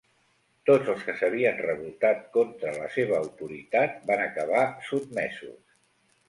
Tots 0.69 0.87
els 0.93 1.01
que 1.09 1.13
s'havien 1.19 1.59
revoltat 1.65 2.23
contra 2.37 2.71
la 2.79 2.87
seva 2.97 3.15
autoritat 3.19 4.01
van 4.13 4.25
acabar 4.25 4.65
sotmesos. 4.89 5.63